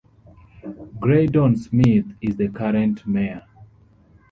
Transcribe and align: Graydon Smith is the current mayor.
Graydon 0.99 1.55
Smith 1.57 2.05
is 2.21 2.35
the 2.35 2.47
current 2.47 3.05
mayor. 3.05 3.43